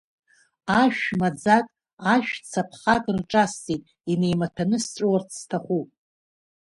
[0.81, 1.65] Ашә-маӡак,
[2.13, 5.89] ашә-цаԥхак рҿасҵеит, инеимаҭәаны сҵәуарц сҭахуп.